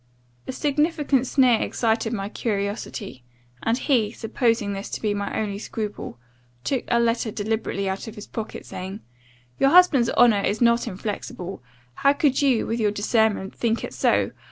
[0.47, 3.23] A significant sneer excited my curiosity,
[3.61, 6.17] and he, supposing this to be my only scruple,
[6.63, 9.01] took a letter deliberately out of his pocket, saying,
[9.59, 11.61] 'Your husband's honour is not inflexible.
[12.01, 14.31] How could you, with your discernment, think it so?